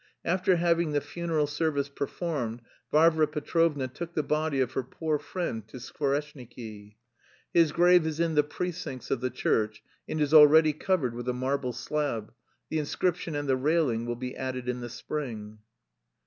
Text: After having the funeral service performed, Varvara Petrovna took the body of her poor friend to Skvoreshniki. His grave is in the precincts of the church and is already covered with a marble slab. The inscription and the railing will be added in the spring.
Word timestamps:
After 0.25 0.55
having 0.55 0.93
the 0.93 0.99
funeral 0.99 1.45
service 1.45 1.87
performed, 1.87 2.63
Varvara 2.91 3.27
Petrovna 3.27 3.87
took 3.87 4.15
the 4.15 4.23
body 4.23 4.59
of 4.59 4.71
her 4.71 4.81
poor 4.81 5.19
friend 5.19 5.67
to 5.67 5.77
Skvoreshniki. 5.77 6.95
His 7.53 7.71
grave 7.71 8.07
is 8.07 8.19
in 8.19 8.33
the 8.33 8.41
precincts 8.41 9.11
of 9.11 9.21
the 9.21 9.29
church 9.29 9.83
and 10.09 10.19
is 10.19 10.33
already 10.33 10.73
covered 10.73 11.13
with 11.13 11.29
a 11.29 11.33
marble 11.33 11.71
slab. 11.71 12.33
The 12.69 12.79
inscription 12.79 13.35
and 13.35 13.47
the 13.47 13.55
railing 13.57 14.07
will 14.07 14.15
be 14.15 14.35
added 14.35 14.67
in 14.67 14.79
the 14.79 14.89
spring. 14.89 15.59